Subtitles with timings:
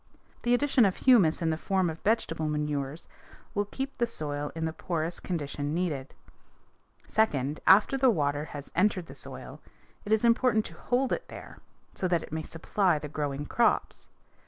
[0.41, 3.07] The addition of humus in the form of vegetable manures
[3.53, 6.15] will keep the soil in the porous condition needed.
[7.07, 9.61] Second, after the water has entered the soil
[10.03, 11.59] it is important to hold it there
[11.93, 14.07] so that it may supply the growing crops.